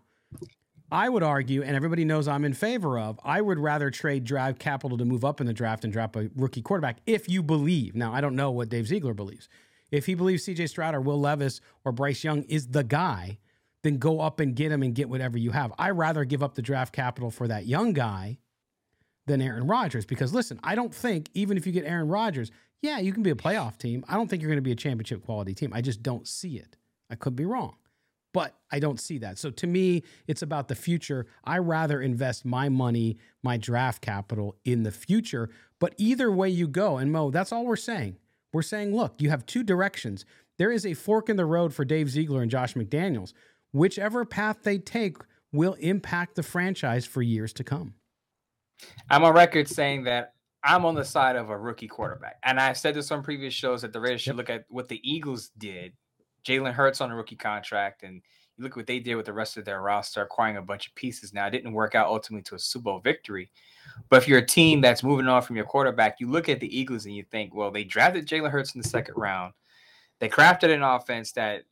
I 0.92 1.08
would 1.08 1.24
argue, 1.24 1.64
and 1.64 1.76
everybody 1.76 2.04
knows 2.04 2.28
I'm 2.28 2.44
in 2.44 2.54
favor 2.54 3.00
of, 3.00 3.20
I 3.24 3.40
would 3.40 3.58
rather 3.58 3.90
trade 3.90 4.26
draft 4.26 4.60
capital 4.60 4.98
to 4.98 5.06
move 5.06 5.24
up 5.24 5.40
in 5.40 5.48
the 5.48 5.54
draft 5.54 5.86
and 5.86 5.94
drop 5.94 6.16
a 6.18 6.30
rookie 6.36 6.62
quarterback 6.62 6.98
if 7.06 7.30
you 7.30 7.42
believe. 7.42 7.96
Now, 7.96 8.14
I 8.14 8.20
don't 8.20 8.36
know 8.36 8.52
what 8.52 8.70
Dave 8.70 8.88
Ziegler 8.88 9.14
believes. 9.14 9.48
If 9.90 10.06
he 10.06 10.16
believes 10.16 10.46
CJ 10.46 10.70
Stroud 10.70 10.94
or 10.94 11.02
Will 11.02 11.20
Levis 11.20 11.62
or 11.86 11.92
Bryce 11.94 12.24
Young 12.24 12.44
is 12.44 12.68
the 12.68 12.84
guy, 12.84 13.40
then 13.84 13.98
go 13.98 14.20
up 14.20 14.40
and 14.40 14.54
get 14.54 14.72
him 14.72 14.84
and 14.84 14.94
get 14.94 15.10
whatever 15.10 15.38
you 15.38 15.52
have. 15.52 15.74
I 15.80 15.92
rather 15.92 16.26
give 16.26 16.44
up 16.44 16.56
the 16.56 16.62
draft 16.62 16.94
capital 16.94 17.32
for 17.32 17.48
that 17.48 17.66
young 17.66 17.94
guy 17.94 18.38
than 19.32 19.42
Aaron 19.42 19.66
Rodgers 19.66 20.06
because 20.06 20.34
listen, 20.34 20.60
I 20.64 20.76
don't 20.76 20.94
think 20.94 21.30
even 21.34 21.58
if 21.58 21.66
you 21.66 21.72
get 21.72 21.86
Aaron 21.86 22.10
Rodgers, 22.10 22.52
yeah, 22.82 23.00
you 23.00 23.14
can 23.14 23.24
be 23.24 23.30
a 23.30 23.36
playoff 23.36 23.78
team. 23.78 24.04
I 24.08 24.16
don't 24.16 24.30
think 24.30 24.42
you're 24.42 24.50
going 24.50 24.58
to 24.58 24.62
be 24.62 24.72
a 24.72 24.76
championship 24.76 25.24
quality 25.24 25.54
team. 25.54 25.72
I 25.74 25.82
just 25.82 26.04
don't 26.04 26.28
see 26.28 26.58
it. 26.58 26.78
I 27.10 27.16
could 27.16 27.36
be 27.36 27.46
wrong, 27.46 27.76
but 28.34 28.56
I 28.72 28.80
don't 28.80 29.00
see 29.00 29.18
that. 29.20 29.38
So 29.38 29.50
to 29.52 29.68
me, 29.68 30.04
it's 30.28 30.42
about 30.42 30.68
the 30.68 30.76
future. 30.76 31.28
I 31.44 31.60
rather 31.60 32.02
invest 32.02 32.46
my 32.46 32.70
money, 32.70 33.18
my 33.44 33.58
draft 33.58 34.02
capital 34.02 34.56
in 34.66 34.84
the 34.84 34.92
future. 34.92 35.50
But 35.80 35.94
either 35.98 36.32
way 36.32 36.50
you 36.50 36.68
go, 36.68 36.98
and 36.98 37.12
Mo, 37.12 37.32
that's 37.32 37.52
all 37.52 37.66
we're 37.66 37.76
saying. 37.76 38.18
We're 38.54 38.62
saying, 38.62 38.96
look, 38.96 39.16
you 39.20 39.30
have 39.30 39.46
two 39.46 39.64
directions. 39.64 40.26
There 40.58 40.72
is 40.72 40.86
a 40.86 40.94
fork 40.94 41.30
in 41.30 41.38
the 41.38 41.46
road 41.46 41.74
for 41.74 41.86
Dave 41.86 42.10
Ziegler 42.10 42.42
and 42.42 42.52
Josh 42.52 42.74
McDaniels. 42.74 43.34
Whichever 43.72 44.26
path 44.26 44.64
they 44.64 44.78
take 44.78 45.18
will 45.54 45.74
impact 45.76 46.36
the 46.36 46.44
franchise 46.44 47.06
for 47.06 47.22
years 47.22 47.54
to 47.54 47.64
come. 47.64 47.94
I'm 49.10 49.24
on 49.24 49.34
record 49.34 49.68
saying 49.68 50.04
that 50.06 50.34
I'm 50.64 50.86
on 50.86 50.96
the 50.96 51.06
side 51.06 51.36
of 51.36 51.50
a 51.50 51.58
rookie 51.58 51.88
quarterback. 51.88 52.38
And 52.44 52.60
I've 52.60 52.78
said 52.78 52.94
this 52.94 53.12
on 53.12 53.24
previous 53.24 53.54
shows 53.54 53.82
that 53.82 53.94
the 53.94 54.00
Raiders 54.00 54.22
should 54.22 54.36
look 54.36 54.50
at 54.50 54.66
what 54.70 54.88
the 54.88 55.02
Eagles 55.04 55.52
did. 55.58 55.94
Jalen 56.46 56.74
Hurts 56.74 57.02
on 57.02 57.12
a 57.12 57.16
rookie 57.16 57.36
contract, 57.36 58.04
and 58.04 58.22
you 58.58 58.64
look 58.64 58.76
what 58.76 58.88
they 58.88 59.00
did 59.00 59.16
with 59.16 59.26
the 59.26 59.34
rest 59.34 59.58
of 59.58 59.66
their 59.66 59.82
roster, 59.82 60.22
acquiring 60.22 60.58
a 60.58 60.62
bunch 60.62 60.88
of 60.88 60.96
pieces. 60.96 61.34
Now, 61.34 61.48
it 61.48 61.52
didn't 61.52 61.74
work 61.74 61.96
out 61.96 62.08
ultimately 62.08 62.44
to 62.44 62.56
a 62.56 62.60
Super 62.60 62.84
Bowl 62.84 63.00
victory. 63.00 63.52
But 64.10 64.22
if 64.22 64.28
you're 64.28 64.40
a 64.40 64.46
team 64.46 64.82
that's 64.82 65.04
moving 65.04 65.28
on 65.28 65.42
from 65.42 65.56
your 65.56 65.66
quarterback, 65.66 66.20
you 66.20 66.30
look 66.30 66.50
at 66.50 66.60
the 66.60 66.78
Eagles 66.78 67.06
and 67.06 67.16
you 67.16 67.24
think, 67.32 67.54
well, 67.54 67.72
they 67.72 67.84
drafted 67.84 68.28
Jalen 68.28 68.52
Hurts 68.52 68.76
in 68.76 68.82
the 68.82 68.88
second 68.88 69.16
round. 69.18 69.54
They 70.20 70.30
crafted 70.30 70.74
an 70.74 70.84
offense 70.84 71.32
that 71.34 71.64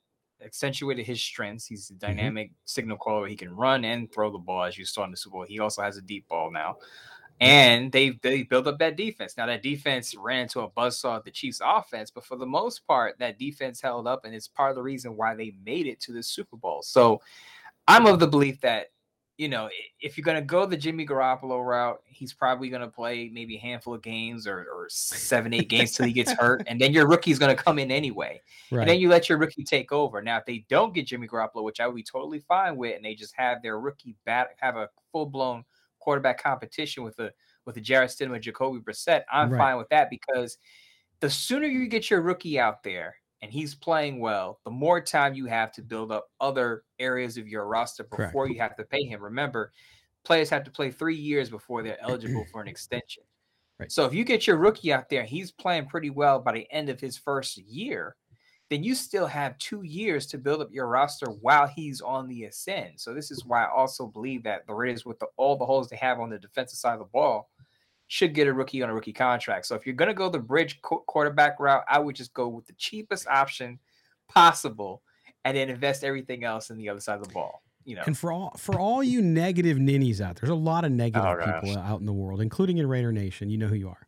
accentuated 0.44 1.06
his 1.06 1.22
strengths. 1.22 1.66
He's 1.66 1.90
a 1.90 1.94
mm-hmm. 1.94 2.06
dynamic 2.06 2.52
signal 2.66 2.98
caller. 2.98 3.28
He 3.28 3.36
can 3.36 3.56
run 3.56 3.84
and 3.86 4.12
throw 4.12 4.32
the 4.32 4.38
ball, 4.38 4.64
as 4.64 4.78
you 4.78 4.86
saw 4.86 5.04
in 5.04 5.12
the 5.12 5.18
Super 5.18 5.34
Bowl. 5.34 5.46
He 5.48 5.60
also 5.60 5.82
has 5.82 5.98
a 5.98 6.02
deep 6.02 6.28
ball 6.28 6.52
now. 6.52 6.78
And 7.42 7.90
they 7.94 8.20
they 8.22 8.44
built 8.44 8.68
up 8.68 8.80
that 8.80 8.98
defense. 8.98 9.38
Now 9.38 9.46
that 9.46 9.64
defense 9.64 10.14
ran 10.14 10.42
into 10.42 10.60
a 10.60 10.70
buzzsaw 10.70 11.16
at 11.16 11.24
the 11.24 11.32
Chiefs 11.32 11.62
offense, 11.64 12.12
but 12.12 12.26
for 12.26 12.36
the 12.36 12.46
most 12.46 12.86
part, 12.86 13.18
that 13.20 13.40
defense 13.40 13.80
held 13.80 14.08
up, 14.08 14.26
and 14.26 14.36
it's 14.36 14.50
part 14.50 14.72
of 14.72 14.76
the 14.76 14.84
reason 14.84 15.16
why 15.16 15.36
they 15.36 15.54
made 15.64 15.88
it 15.88 16.02
to 16.02 16.12
the 16.12 16.22
Super 16.22 16.58
Bowl. 16.58 16.82
So 16.82 17.22
I'm 17.88 18.06
of 18.08 18.20
the 18.20 18.28
belief 18.28 18.60
that 18.62 18.88
you 19.40 19.48
know 19.48 19.70
if 20.02 20.18
you're 20.18 20.26
gonna 20.26 20.42
go 20.42 20.66
the 20.66 20.76
Jimmy 20.76 21.08
Garoppolo 21.08 21.66
route, 21.66 22.02
he's 22.06 22.34
probably 22.34 22.68
gonna 22.68 22.90
play 22.90 23.30
maybe 23.34 23.56
a 23.56 23.60
handful 23.60 23.94
of 23.94 24.02
games 24.02 24.46
or, 24.46 24.68
or 24.70 24.88
seven, 24.90 25.54
eight 25.54 25.70
games 25.70 25.94
till 25.94 26.06
he 26.06 26.12
gets 26.12 26.32
hurt, 26.40 26.64
and 26.68 26.80
then 26.80 26.92
your 26.92 27.08
rookie's 27.08 27.40
gonna 27.40 27.56
come 27.56 27.80
in 27.80 27.90
anyway. 27.90 28.42
Right. 28.70 28.82
And 28.82 28.90
then 28.90 29.00
you 29.00 29.08
let 29.08 29.30
your 29.30 29.38
rookie 29.38 29.64
take 29.64 29.94
over. 29.94 30.22
Now, 30.22 30.38
if 30.38 30.46
they 30.46 30.66
don't 30.68 30.94
get 30.94 31.08
Jimmy 31.08 31.26
Garoppolo, 31.26 31.64
which 31.64 31.80
I 31.80 31.88
would 31.88 31.96
be 31.96 32.04
totally 32.04 32.40
fine 32.42 32.76
with, 32.76 32.98
and 32.98 33.06
they 33.06 33.16
just 33.16 33.34
have 33.38 33.64
their 33.64 33.80
rookie 33.80 34.18
bat 34.26 34.50
have 34.60 34.76
a 34.76 34.90
full 35.14 35.26
blown 35.26 35.64
quarterback 36.00 36.44
competition 36.44 37.04
with 37.04 37.18
a 37.20 37.32
with 37.66 37.78
a 37.78 37.82
Jarrett 37.82 38.12
Stidham 38.12 38.34
and 38.34 38.44
Jacoby 38.44 38.80
Brissett, 38.80 39.24
I'm 39.32 39.50
Right. 39.50 39.58
fine 39.60 39.78
with 39.78 39.88
that 39.90 40.10
because 40.10 40.58
the 41.22 41.30
sooner 41.30 41.66
you 41.66 41.88
get 41.88 42.10
your 42.10 42.22
rookie 42.22 42.60
out 42.60 42.84
there 42.84 43.16
and 43.42 43.52
he's 43.52 43.76
playing 43.76 44.20
well, 44.20 44.60
the 44.66 44.72
more 44.72 45.00
time 45.00 45.34
you 45.34 45.46
have 45.46 45.72
to 45.74 45.82
build 45.82 46.12
up 46.12 46.30
other 46.42 46.84
areas 47.00 47.38
of 47.38 47.48
your 47.48 47.66
roster 47.66 48.04
Correct. 48.04 48.32
before 48.32 48.50
you 48.50 48.60
have 48.60 48.76
to 48.76 48.84
pay 48.84 49.04
him. 49.04 49.22
Remember, 49.22 49.72
players 50.26 50.50
have 50.50 50.64
to 50.66 50.72
play 50.72 50.92
three 50.92 51.16
years 51.16 51.50
before 51.50 51.82
they're 51.82 52.02
eligible 52.02 52.46
for 52.52 52.62
an 52.62 52.68
extension. 52.70 53.24
Right. 53.80 53.92
So 53.92 54.06
if 54.06 54.14
you 54.14 54.26
get 54.26 54.46
your 54.46 54.58
rookie 54.58 54.92
out 54.92 55.10
there, 55.10 55.24
he's 55.24 55.52
playing 55.52 55.86
pretty 55.86 56.10
well 56.10 56.40
by 56.40 56.52
the 56.52 56.68
end 56.72 56.90
of 56.90 57.00
his 57.00 57.18
first 57.18 57.58
year, 57.58 58.18
then 58.70 58.84
you 58.84 58.94
still 58.94 59.26
have 59.26 59.58
two 59.58 59.84
years 59.84 60.28
to 60.28 60.38
build 60.38 60.62
up 60.62 60.70
your 60.72 60.88
roster 60.88 61.28
while 61.28 61.66
he's 61.66 62.02
on 62.02 62.28
the 62.28 62.44
ascend. 62.44 62.92
So 62.98 63.14
this 63.14 63.32
is 63.32 63.46
why 63.46 63.64
I 63.64 63.72
also 63.72 64.06
believe 64.06 64.44
that 64.44 64.68
the 64.68 64.74
Raiders, 64.74 65.06
with 65.06 65.18
the, 65.20 65.28
all 65.38 65.56
the 65.56 65.66
holes 65.66 65.88
they 65.88 65.96
have 65.96 66.20
on 66.20 66.30
the 66.30 66.38
defensive 66.38 66.78
side 66.78 66.94
of 66.94 67.00
the 67.00 67.06
ball, 67.06 67.50
should 68.10 68.34
get 68.34 68.48
a 68.48 68.54
rookie 68.54 68.82
on 68.82 68.90
a 68.90 68.94
rookie 68.94 69.14
contract. 69.14 69.68
So 69.68 69.76
if 69.76 69.86
you're 69.86 69.96
going 69.96 70.08
to 70.10 70.16
go 70.16 70.30
the 70.30 70.40
bridge 70.40 70.82
qu- 70.82 71.04
quarterback 71.06 71.60
route, 71.60 71.84
I 71.88 72.00
would 72.00 72.16
just 72.16 72.34
go 72.34 72.48
with 72.50 72.66
the 72.66 72.74
cheapest 72.74 73.28
option 73.28 73.80
possible, 74.28 75.04
and 75.46 75.56
then 75.56 75.70
invest 75.70 76.04
everything 76.04 76.44
else 76.44 76.72
in 76.72 76.78
the 76.78 76.90
other 76.90 77.00
side 77.00 77.20
of 77.20 77.28
the 77.28 77.34
ball. 77.34 77.62
You 77.86 77.96
know, 77.96 78.04
And 78.06 78.18
for 78.18 78.32
all 78.32 78.54
for 78.58 78.80
all 78.80 79.02
you 79.02 79.22
negative 79.22 79.78
ninnies 79.78 80.22
out 80.22 80.36
there, 80.36 80.42
there's 80.42 80.50
a 80.50 80.56
lot 80.56 80.86
of 80.86 80.92
negative 80.92 81.24
Oh, 81.26 81.62
people 81.62 81.78
out 81.78 82.00
in 82.00 82.06
the 82.06 82.14
world, 82.14 82.42
including 82.42 82.78
in 82.78 82.88
Raider 82.88 83.12
Nation. 83.12 83.50
You 83.50 83.58
know 83.58 83.68
who 83.68 83.76
you 83.76 83.90
are. 83.90 84.08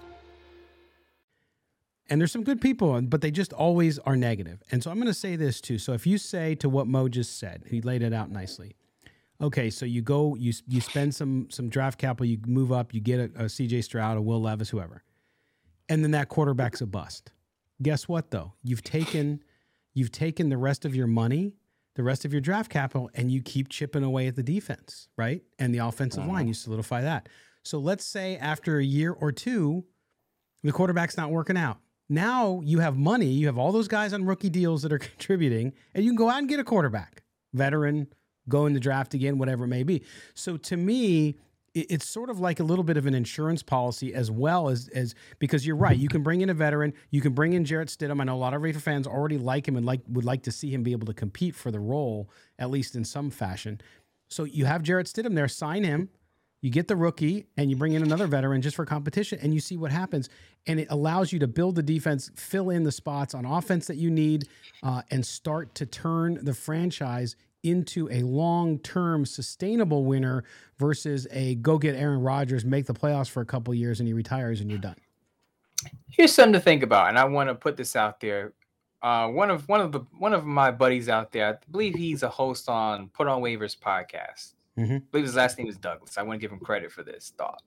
And 2.11 2.19
there's 2.19 2.33
some 2.33 2.43
good 2.43 2.59
people, 2.59 3.01
but 3.03 3.21
they 3.21 3.31
just 3.31 3.53
always 3.53 3.97
are 3.99 4.17
negative. 4.17 4.61
And 4.69 4.83
so 4.83 4.91
I'm 4.91 4.97
going 4.97 5.07
to 5.07 5.13
say 5.13 5.37
this 5.37 5.61
too. 5.61 5.77
So 5.77 5.93
if 5.93 6.05
you 6.05 6.17
say 6.17 6.55
to 6.55 6.67
what 6.67 6.85
Mo 6.85 7.07
just 7.07 7.39
said, 7.39 7.63
he 7.67 7.79
laid 7.79 8.03
it 8.03 8.11
out 8.11 8.29
nicely. 8.29 8.75
Okay, 9.39 9.69
so 9.69 9.85
you 9.85 10.01
go, 10.01 10.35
you 10.35 10.51
you 10.67 10.81
spend 10.81 11.15
some 11.15 11.49
some 11.49 11.69
draft 11.69 11.97
capital, 11.97 12.25
you 12.25 12.37
move 12.45 12.71
up, 12.71 12.93
you 12.93 12.99
get 12.99 13.19
a, 13.19 13.23
a 13.23 13.45
CJ 13.45 13.85
Stroud, 13.85 14.17
a 14.17 14.21
Will 14.21 14.41
Levis, 14.41 14.69
whoever, 14.69 15.03
and 15.89 16.03
then 16.03 16.11
that 16.11 16.27
quarterback's 16.27 16.81
a 16.81 16.85
bust. 16.85 17.31
Guess 17.81 18.07
what 18.07 18.29
though? 18.29 18.53
You've 18.61 18.83
taken 18.83 19.41
you've 19.93 20.11
taken 20.11 20.49
the 20.49 20.57
rest 20.57 20.85
of 20.85 20.93
your 20.93 21.07
money, 21.07 21.55
the 21.95 22.03
rest 22.03 22.25
of 22.25 22.33
your 22.33 22.41
draft 22.41 22.69
capital, 22.69 23.09
and 23.15 23.31
you 23.31 23.41
keep 23.41 23.69
chipping 23.69 24.03
away 24.03 24.27
at 24.27 24.35
the 24.35 24.43
defense, 24.43 25.07
right? 25.17 25.41
And 25.57 25.73
the 25.73 25.79
offensive 25.79 26.25
line, 26.27 26.45
you 26.45 26.51
uh-huh. 26.51 26.59
solidify 26.59 27.01
that. 27.01 27.29
So 27.63 27.79
let's 27.79 28.05
say 28.05 28.37
after 28.37 28.77
a 28.77 28.83
year 28.83 29.11
or 29.11 29.31
two, 29.31 29.85
the 30.61 30.71
quarterback's 30.71 31.17
not 31.17 31.31
working 31.31 31.57
out. 31.57 31.79
Now 32.11 32.59
you 32.65 32.79
have 32.79 32.97
money, 32.97 33.27
you 33.27 33.45
have 33.45 33.57
all 33.57 33.71
those 33.71 33.87
guys 33.87 34.11
on 34.11 34.25
rookie 34.25 34.49
deals 34.49 34.81
that 34.81 34.91
are 34.91 34.99
contributing, 34.99 35.71
and 35.95 36.03
you 36.03 36.11
can 36.11 36.17
go 36.17 36.29
out 36.29 36.39
and 36.39 36.49
get 36.49 36.59
a 36.59 36.63
quarterback, 36.65 37.23
veteran, 37.53 38.07
go 38.49 38.65
in 38.65 38.73
the 38.73 38.81
draft 38.81 39.13
again, 39.13 39.37
whatever 39.37 39.63
it 39.63 39.69
may 39.69 39.83
be. 39.83 40.03
So 40.33 40.57
to 40.57 40.75
me, 40.75 41.37
it's 41.73 42.05
sort 42.05 42.29
of 42.29 42.37
like 42.37 42.59
a 42.59 42.63
little 42.63 42.83
bit 42.83 42.97
of 42.97 43.05
an 43.05 43.13
insurance 43.13 43.63
policy 43.63 44.13
as 44.13 44.29
well 44.29 44.67
as 44.67 44.89
as 44.89 45.15
because 45.39 45.65
you're 45.65 45.77
right. 45.77 45.97
You 45.97 46.09
can 46.09 46.21
bring 46.21 46.41
in 46.41 46.49
a 46.49 46.53
veteran, 46.53 46.93
you 47.11 47.21
can 47.21 47.31
bring 47.31 47.53
in 47.53 47.63
Jarrett 47.63 47.87
Stidham. 47.87 48.19
I 48.19 48.25
know 48.25 48.35
a 48.35 48.37
lot 48.37 48.53
of 48.53 48.61
Raider 48.61 48.79
fans 48.79 49.07
already 49.07 49.37
like 49.37 49.69
him 49.69 49.77
and 49.77 49.85
like 49.85 50.01
would 50.09 50.25
like 50.25 50.43
to 50.43 50.51
see 50.51 50.69
him 50.69 50.83
be 50.83 50.91
able 50.91 51.07
to 51.07 51.13
compete 51.13 51.55
for 51.55 51.71
the 51.71 51.79
role 51.79 52.29
at 52.59 52.69
least 52.69 52.93
in 52.95 53.05
some 53.05 53.29
fashion. 53.29 53.79
So 54.27 54.43
you 54.43 54.65
have 54.65 54.83
Jarrett 54.83 55.07
Stidham 55.07 55.33
there, 55.33 55.47
sign 55.47 55.85
him. 55.85 56.09
You 56.61 56.69
get 56.69 56.87
the 56.87 56.95
rookie 56.95 57.47
and 57.57 57.69
you 57.71 57.75
bring 57.75 57.93
in 57.93 58.03
another 58.03 58.27
veteran 58.27 58.61
just 58.61 58.75
for 58.75 58.85
competition 58.85 59.39
and 59.41 59.53
you 59.53 59.59
see 59.59 59.77
what 59.77 59.91
happens. 59.91 60.29
And 60.67 60.79
it 60.79 60.87
allows 60.91 61.33
you 61.33 61.39
to 61.39 61.47
build 61.47 61.75
the 61.75 61.81
defense, 61.81 62.29
fill 62.35 62.69
in 62.69 62.83
the 62.83 62.91
spots 62.91 63.33
on 63.33 63.45
offense 63.45 63.87
that 63.87 63.97
you 63.97 64.11
need, 64.11 64.47
uh, 64.83 65.01
and 65.09 65.25
start 65.25 65.73
to 65.75 65.87
turn 65.87 66.37
the 66.43 66.53
franchise 66.53 67.35
into 67.63 68.09
a 68.11 68.21
long 68.21 68.79
term 68.79 69.25
sustainable 69.25 70.05
winner 70.05 70.43
versus 70.77 71.27
a 71.31 71.55
go 71.55 71.77
get 71.77 71.95
Aaron 71.95 72.21
Rodgers, 72.21 72.63
make 72.63 72.85
the 72.85 72.93
playoffs 72.93 73.29
for 73.29 73.41
a 73.41 73.45
couple 73.45 73.73
years, 73.73 73.99
and 73.99 74.07
he 74.07 74.13
retires 74.13 74.61
and 74.61 74.69
you're 74.69 74.79
done. 74.79 74.95
here's 76.09 76.31
something 76.31 76.53
to 76.53 76.59
think 76.59 76.83
about, 76.83 77.09
and 77.09 77.17
I 77.17 77.25
want 77.25 77.49
to 77.49 77.55
put 77.55 77.77
this 77.77 77.95
out 77.95 78.19
there. 78.19 78.53
Uh, 79.01 79.27
one 79.29 79.49
of 79.49 79.67
one 79.67 79.81
of 79.81 79.91
the 79.91 80.01
one 80.19 80.33
of 80.33 80.45
my 80.45 80.69
buddies 80.69 81.09
out 81.09 81.31
there, 81.31 81.47
I 81.47 81.71
believe 81.71 81.95
he's 81.95 82.21
a 82.21 82.29
host 82.29 82.69
on 82.69 83.09
Put 83.09 83.27
on 83.27 83.41
Waivers 83.41 83.77
podcast. 83.77 84.53
Mhm. 84.81 84.97
I 84.97 85.05
believe 85.11 85.25
his 85.25 85.35
last 85.35 85.57
name 85.57 85.67
is 85.67 85.77
Douglas. 85.77 86.17
I 86.17 86.23
want 86.23 86.39
to 86.39 86.41
give 86.41 86.51
him 86.51 86.59
credit 86.59 86.91
for 86.91 87.03
this 87.03 87.33
thought. 87.37 87.61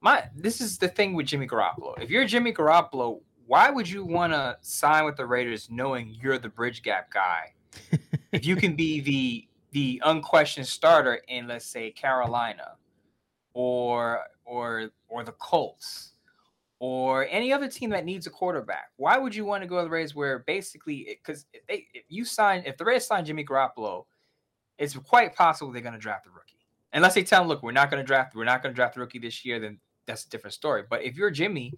My 0.00 0.28
this 0.34 0.60
is 0.60 0.78
the 0.78 0.88
thing 0.88 1.14
with 1.14 1.26
Jimmy 1.26 1.46
Garoppolo. 1.46 2.00
If 2.00 2.10
you're 2.10 2.24
Jimmy 2.24 2.52
Garoppolo, 2.52 3.20
why 3.46 3.70
would 3.70 3.88
you 3.88 4.04
want 4.04 4.32
to 4.32 4.56
sign 4.62 5.04
with 5.04 5.16
the 5.16 5.26
Raiders 5.26 5.68
knowing 5.70 6.16
you're 6.20 6.38
the 6.38 6.48
bridge 6.48 6.82
gap 6.82 7.12
guy? 7.12 7.54
if 8.32 8.46
you 8.46 8.56
can 8.56 8.74
be 8.76 9.00
the 9.00 9.46
the 9.72 10.02
unquestioned 10.04 10.66
starter 10.66 11.20
in 11.28 11.46
let's 11.46 11.66
say 11.66 11.90
Carolina 11.90 12.76
or 13.52 14.24
or 14.44 14.90
or 15.08 15.24
the 15.24 15.32
Colts 15.32 16.14
or 16.78 17.26
any 17.28 17.52
other 17.52 17.68
team 17.68 17.90
that 17.90 18.06
needs 18.06 18.26
a 18.26 18.30
quarterback. 18.30 18.90
Why 18.96 19.18
would 19.18 19.34
you 19.34 19.44
want 19.44 19.62
to 19.62 19.68
go 19.68 19.78
to 19.78 19.84
the 19.84 19.90
Rays 19.90 20.14
where 20.14 20.40
basically 20.40 21.18
because 21.22 21.44
if 21.52 21.66
they 21.66 21.86
if 21.92 22.04
you 22.08 22.24
sign 22.24 22.62
if 22.64 22.76
the 22.78 22.84
Rays 22.84 23.06
sign 23.06 23.24
Jimmy 23.24 23.44
Garoppolo, 23.44 24.06
it's 24.80 24.96
quite 24.96 25.36
possible 25.36 25.70
they're 25.70 25.82
going 25.82 25.92
to 25.92 26.00
draft 26.00 26.26
a 26.26 26.30
rookie. 26.30 26.56
Unless 26.92 27.14
they 27.14 27.22
tell 27.22 27.42
him, 27.42 27.48
look, 27.48 27.62
we're 27.62 27.70
not 27.70 27.90
going 27.90 28.02
to 28.02 28.06
draft, 28.06 28.34
we're 28.34 28.44
not 28.44 28.62
going 28.62 28.72
to 28.72 28.76
draft 28.76 28.94
the 28.94 29.00
rookie 29.00 29.20
this 29.20 29.44
year, 29.44 29.60
then 29.60 29.78
that's 30.06 30.24
a 30.24 30.30
different 30.30 30.54
story. 30.54 30.82
But 30.88 31.04
if 31.04 31.16
you're 31.16 31.30
Jimmy 31.30 31.72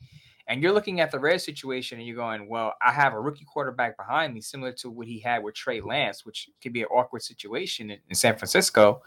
and 0.47 0.62
you're 0.62 0.73
looking 0.73 1.00
at 1.00 1.11
the 1.11 1.18
Rays 1.18 1.44
situation 1.44 1.99
and 1.99 2.06
you're 2.06 2.16
going, 2.16 2.49
well, 2.49 2.75
I 2.80 2.92
have 2.92 3.12
a 3.12 3.21
rookie 3.21 3.44
quarterback 3.44 3.99
behind 3.99 4.32
me, 4.32 4.40
similar 4.40 4.73
to 4.73 4.88
what 4.88 5.06
he 5.06 5.18
had 5.18 5.42
with 5.42 5.54
Trey 5.54 5.80
Lance, 5.80 6.25
which 6.25 6.49
could 6.62 6.73
be 6.73 6.82
an 6.82 6.88
awkward 6.88 7.23
situation 7.23 7.90
in, 7.90 7.99
in 8.09 8.14
San 8.14 8.37
Francisco. 8.37 9.02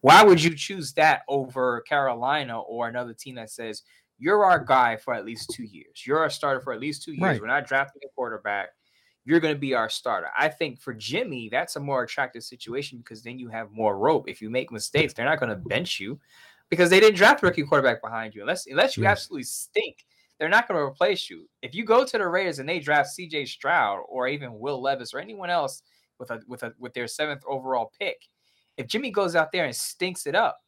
Why 0.00 0.24
would 0.24 0.42
you 0.42 0.54
choose 0.54 0.92
that 0.94 1.22
over 1.28 1.82
Carolina 1.82 2.60
or 2.60 2.88
another 2.88 3.12
team 3.12 3.36
that 3.36 3.50
says 3.50 3.82
you're 4.18 4.44
our 4.44 4.58
guy 4.58 4.96
for 4.96 5.14
at 5.14 5.24
least 5.24 5.50
two 5.50 5.64
years? 5.64 6.06
You're 6.06 6.18
our 6.18 6.30
starter 6.30 6.60
for 6.60 6.72
at 6.72 6.80
least 6.80 7.04
two 7.04 7.12
years. 7.12 7.22
Right. 7.22 7.40
We're 7.40 7.46
not 7.46 7.66
drafting 7.66 8.02
a 8.04 8.08
quarterback. 8.14 8.70
You're 9.26 9.40
going 9.40 9.54
to 9.54 9.60
be 9.60 9.74
our 9.74 9.90
starter. 9.90 10.28
I 10.38 10.48
think 10.48 10.80
for 10.80 10.94
Jimmy, 10.94 11.48
that's 11.50 11.74
a 11.74 11.80
more 11.80 12.04
attractive 12.04 12.44
situation 12.44 12.98
because 12.98 13.22
then 13.22 13.40
you 13.40 13.48
have 13.48 13.72
more 13.72 13.98
rope. 13.98 14.28
If 14.28 14.40
you 14.40 14.48
make 14.48 14.70
mistakes, 14.70 15.12
they're 15.12 15.26
not 15.26 15.40
going 15.40 15.50
to 15.50 15.56
bench 15.56 15.98
you 15.98 16.20
because 16.70 16.90
they 16.90 17.00
didn't 17.00 17.16
draft 17.16 17.42
a 17.42 17.46
rookie 17.46 17.64
quarterback 17.64 18.00
behind 18.00 18.36
you. 18.36 18.42
Unless 18.42 18.66
unless 18.68 18.96
you 18.96 19.02
Yes. 19.02 19.10
absolutely 19.10 19.42
stink, 19.42 20.06
they're 20.38 20.48
not 20.48 20.68
going 20.68 20.78
to 20.78 20.84
replace 20.84 21.28
you. 21.28 21.48
If 21.60 21.74
you 21.74 21.84
go 21.84 22.04
to 22.04 22.18
the 22.18 22.26
Raiders 22.26 22.60
and 22.60 22.68
they 22.68 22.78
draft 22.78 23.10
C.J. 23.10 23.46
Stroud 23.46 24.04
or 24.08 24.28
even 24.28 24.60
Will 24.60 24.80
Levis 24.80 25.12
or 25.12 25.18
anyone 25.18 25.50
else 25.50 25.82
with 26.20 26.30
a 26.30 26.40
with 26.46 26.62
a 26.62 26.72
with 26.78 26.94
their 26.94 27.08
seventh 27.08 27.42
overall 27.48 27.90
pick, 27.98 28.28
if 28.76 28.86
Jimmy 28.86 29.10
goes 29.10 29.34
out 29.34 29.50
there 29.50 29.64
and 29.64 29.74
stinks 29.74 30.28
it 30.28 30.36
up, 30.36 30.60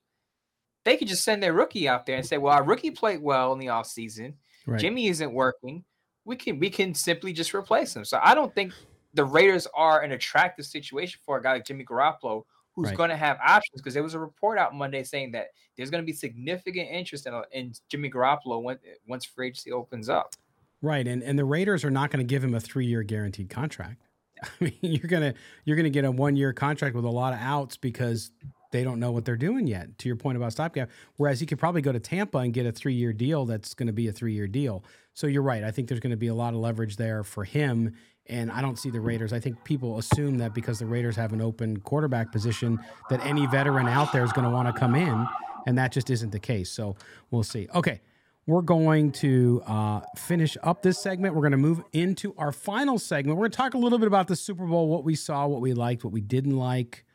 they 0.85 0.97
could 0.97 1.07
just 1.07 1.23
send 1.23 1.43
their 1.43 1.53
rookie 1.53 1.89
out 1.89 2.07
there 2.07 2.17
and 2.17 2.27
say, 2.27 2.39
"Well, 2.39 2.55
our 2.55 2.65
rookie 2.65 2.91
played 2.91 3.23
well 3.23 3.53
in 3.53 3.61
the 3.61 3.67
offseason. 3.67 4.35
Right. 4.67 4.81
Jimmy 4.81 5.07
isn't 5.07 5.33
working. 5.33 5.85
We 6.29 6.37
can 6.37 6.59
we 6.59 6.71
can 6.71 6.95
simply 6.95 7.33
just 7.33 7.55
replace 7.55 7.97
him. 7.97 8.05
So 8.05 8.21
I 8.23 8.35
don't 8.35 8.55
think 8.55 8.73
the 9.15 9.25
Raiders 9.25 9.67
are 9.75 10.03
an 10.03 10.13
attractive 10.13 10.67
situation 10.67 11.21
for 11.25 11.39
a 11.39 11.43
guy 11.43 11.55
like 11.55 11.65
Jimmy 11.65 11.85
Garoppolo 11.85 12.45
who's 12.75 12.89
right. 12.89 12.97
going 12.97 13.11
to 13.11 13.17
have 13.17 13.39
options 13.45 13.81
because 13.81 13.95
there 13.95 14.05
was 14.05 14.15
a 14.15 14.21
report 14.21 14.59
out 14.59 14.73
Monday 14.73 15.03
saying 15.03 15.33
that 15.33 15.49
there's 15.77 15.91
going 15.91 16.03
to 16.03 16.07
be 16.07 16.13
significant 16.13 16.89
interest 16.89 17.27
in, 17.27 17.43
in 17.53 17.73
Jimmy 17.89 18.09
Garoppolo 18.09 18.63
when, 18.63 18.79
once 19.09 19.25
free 19.25 19.49
agency 19.49 19.73
opens 19.73 20.09
up. 20.09 20.35
Right, 20.81 21.09
and 21.09 21.23
and 21.25 21.37
the 21.37 21.45
Raiders 21.45 21.85
are 21.85 21.91
not 21.91 22.11
going 22.11 22.25
to 22.25 22.29
give 22.29 22.45
him 22.45 22.55
a 22.55 22.61
three 22.61 22.87
year 22.87 23.03
guaranteed 23.03 23.51
contract. 23.51 24.03
I 24.43 24.49
mean, 24.61 24.75
you're 24.81 25.09
gonna 25.09 25.35
you're 25.65 25.77
gonna 25.77 25.91
get 25.91 26.05
a 26.05 26.11
one 26.11 26.37
year 26.37 26.53
contract 26.53 26.95
with 26.95 27.05
a 27.05 27.11
lot 27.11 27.33
of 27.33 27.41
outs 27.41 27.77
because 27.77 28.31
they 28.71 28.85
don't 28.85 29.01
know 29.01 29.11
what 29.11 29.25
they're 29.25 29.37
doing 29.37 29.67
yet. 29.67 29.99
To 29.99 30.09
your 30.09 30.17
point 30.17 30.37
about 30.37 30.53
stopgap, 30.53 30.91
whereas 31.17 31.41
you 31.41 31.47
could 31.47 31.59
probably 31.59 31.81
go 31.81 31.93
to 31.93 32.01
Tampa 32.01 32.39
and 32.39 32.53
get 32.53 32.67
a 32.67 32.73
three 32.73 32.95
year 32.95 33.13
deal 33.13 33.47
that's 33.47 33.75
going 33.75 33.87
to 33.87 33.93
be 33.93 34.09
a 34.09 34.13
three 34.13 34.35
year 34.35 34.47
deal. 34.47 34.85
So 35.15 35.27
you're 35.27 35.43
right. 35.43 35.65
I 35.65 35.71
think 35.71 35.89
there's 35.89 36.01
going 36.01 36.11
to 36.11 36.17
be 36.17 36.29
a 36.29 36.35
lot 36.35 36.55
of 36.55 36.61
leverage 36.61 36.97
there 36.97 37.25
for 37.25 37.45
him. 37.45 37.95
And 38.27 38.53
I 38.53 38.61
don't 38.61 38.79
see 38.79 38.91
the 38.91 39.01
Raiders. 39.01 39.33
I 39.33 39.41
think 39.41 39.65
people 39.65 39.99
assume 39.99 40.39
that 40.39 40.55
because 40.55 40.79
the 40.79 40.87
Raiders 40.87 41.17
have 41.17 41.33
an 41.33 41.41
open 41.41 41.81
quarterback 41.81 42.31
position, 42.31 42.79
that 43.09 43.25
any 43.25 43.47
veteran 43.47 43.89
out 43.89 44.13
there 44.13 44.23
is 44.23 44.33
going 44.33 44.45
to 44.45 44.51
want 44.51 44.73
to 44.73 44.79
come 44.79 44.95
in, 44.95 45.27
and 45.67 45.79
that 45.79 45.93
just 45.93 46.11
isn't 46.11 46.31
the 46.31 46.39
case. 46.39 46.71
So 46.71 46.95
we'll 47.31 47.43
see. 47.43 47.69
Okay, 47.75 48.03
we're 48.47 48.61
going 48.61 49.13
to 49.13 49.63
uh, 49.67 50.01
finish 50.15 50.59
up 50.63 50.83
this 50.83 50.99
segment. 50.99 51.35
We're 51.35 51.41
going 51.41 51.53
to 51.53 51.57
move 51.57 51.83
into 51.95 52.35
our 52.37 52.53
final 52.53 52.99
segment. 52.99 53.39
We're 53.39 53.45
going 53.45 53.53
to 53.53 53.57
talk 53.57 53.73
a 53.73 53.79
little 53.79 53.99
bit 53.99 54.09
about 54.09 54.29
the 54.29 54.37
Super 54.37 54.67
Bowl, 54.67 54.89
what 54.89 55.05
we 55.05 55.15
saw, 55.15 55.47
what 55.47 55.63
we 55.63 55.73
liked, 55.73 56.05
what 56.05 56.13
we 56.13 56.21
didn't 56.21 56.57
like 56.57 57.07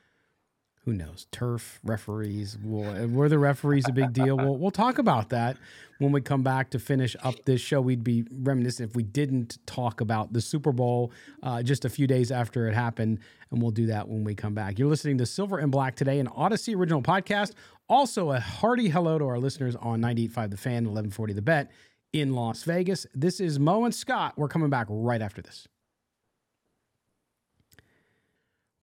who 0.85 0.93
knows 0.93 1.27
turf 1.31 1.79
referees 1.83 2.57
will 2.61 3.07
were 3.07 3.29
the 3.29 3.39
referees 3.39 3.87
a 3.87 3.93
big 3.93 4.11
deal? 4.11 4.35
We'll, 4.35 4.57
we'll 4.57 4.71
talk 4.71 4.97
about 4.97 5.29
that 5.29 5.57
when 5.99 6.11
we 6.11 6.19
come 6.19 6.43
back 6.43 6.71
to 6.71 6.79
finish 6.79 7.15
up 7.23 7.35
this 7.45 7.61
show. 7.61 7.79
We'd 7.79 8.03
be 8.03 8.25
reminiscent 8.29 8.89
if 8.89 8.95
we 8.95 9.03
didn't 9.03 9.59
talk 9.65 10.01
about 10.01 10.33
the 10.33 10.41
super 10.41 10.73
bowl 10.73 11.13
uh, 11.41 11.63
just 11.63 11.85
a 11.85 11.89
few 11.89 12.05
days 12.05 12.31
after 12.31 12.67
it 12.67 12.73
happened 12.73 13.19
and 13.51 13.61
we'll 13.61 13.71
do 13.71 13.85
that 13.85 14.09
when 14.09 14.25
we 14.25 14.35
come 14.35 14.53
back. 14.53 14.77
You're 14.77 14.89
listening 14.89 15.17
to 15.19 15.25
silver 15.25 15.57
and 15.57 15.71
black 15.71 15.95
today 15.95 16.19
an 16.19 16.27
odyssey 16.27 16.75
original 16.75 17.01
podcast 17.01 17.53
also 17.87 18.31
a 18.31 18.39
hearty 18.39 18.89
hello 18.89 19.17
to 19.17 19.25
our 19.25 19.39
listeners 19.39 19.75
on 19.77 20.01
985 20.01 20.51
the 20.51 20.57
fan 20.57 20.73
1140 20.73 21.33
the 21.33 21.41
bet 21.41 21.71
in 22.11 22.33
las 22.33 22.63
vegas. 22.63 23.07
This 23.13 23.39
is 23.39 23.57
mo 23.57 23.85
and 23.85 23.95
scott. 23.95 24.33
We're 24.37 24.49
coming 24.49 24.69
back 24.69 24.87
right 24.89 25.21
after 25.21 25.41
this 25.41 25.67